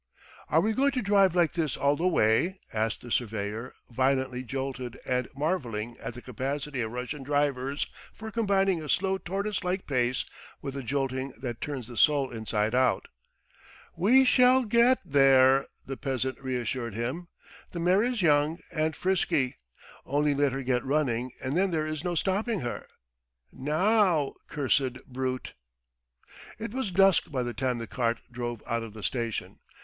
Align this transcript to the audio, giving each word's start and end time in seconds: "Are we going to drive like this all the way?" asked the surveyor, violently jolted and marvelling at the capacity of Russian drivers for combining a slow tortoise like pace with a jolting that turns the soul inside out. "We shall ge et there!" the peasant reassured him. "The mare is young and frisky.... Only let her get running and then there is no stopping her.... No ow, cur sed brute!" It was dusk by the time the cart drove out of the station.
"Are 0.49 0.61
we 0.61 0.73
going 0.73 0.89
to 0.93 1.01
drive 1.03 1.35
like 1.35 1.53
this 1.53 1.77
all 1.77 1.95
the 1.95 2.07
way?" 2.07 2.59
asked 2.73 3.01
the 3.01 3.11
surveyor, 3.11 3.75
violently 3.91 4.41
jolted 4.41 4.97
and 5.05 5.27
marvelling 5.37 5.95
at 5.99 6.15
the 6.15 6.23
capacity 6.23 6.81
of 6.81 6.91
Russian 6.91 7.21
drivers 7.21 7.85
for 8.11 8.31
combining 8.31 8.81
a 8.81 8.89
slow 8.89 9.19
tortoise 9.19 9.63
like 9.63 9.85
pace 9.85 10.25
with 10.59 10.75
a 10.75 10.81
jolting 10.81 11.35
that 11.39 11.61
turns 11.61 11.87
the 11.87 11.97
soul 11.97 12.31
inside 12.31 12.73
out. 12.73 13.09
"We 13.95 14.25
shall 14.25 14.65
ge 14.65 14.77
et 14.77 14.97
there!" 15.05 15.67
the 15.85 15.97
peasant 15.97 16.39
reassured 16.41 16.95
him. 16.95 17.27
"The 17.71 17.79
mare 17.79 18.01
is 18.01 18.23
young 18.23 18.57
and 18.71 18.95
frisky.... 18.95 19.57
Only 20.03 20.33
let 20.33 20.51
her 20.51 20.63
get 20.63 20.83
running 20.83 21.31
and 21.43 21.55
then 21.55 21.69
there 21.69 21.85
is 21.85 22.03
no 22.03 22.15
stopping 22.15 22.61
her.... 22.61 22.87
No 23.51 23.75
ow, 23.75 24.35
cur 24.47 24.67
sed 24.67 25.01
brute!" 25.05 25.53
It 26.57 26.73
was 26.73 26.89
dusk 26.89 27.29
by 27.29 27.43
the 27.43 27.53
time 27.53 27.77
the 27.77 27.85
cart 27.85 28.17
drove 28.31 28.63
out 28.65 28.81
of 28.81 28.93
the 28.95 29.03
station. 29.03 29.59